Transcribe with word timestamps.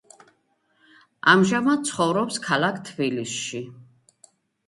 ამჟამად 1.33 1.83
ცხოვრობს 1.91 2.41
ქალაქ 2.47 2.79
თბილისში. 2.87 3.61